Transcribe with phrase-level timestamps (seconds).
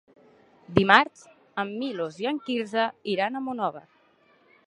[0.77, 1.25] Dimarts
[1.65, 3.85] en Milos i en Quirze iran a Monòver.